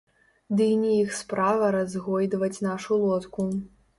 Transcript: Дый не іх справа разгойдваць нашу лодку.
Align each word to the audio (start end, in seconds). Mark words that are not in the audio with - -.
Дый 0.59 0.71
не 0.83 0.93
іх 1.01 1.11
справа 1.17 1.69
разгойдваць 1.77 2.63
нашу 2.69 2.93
лодку. 3.05 3.49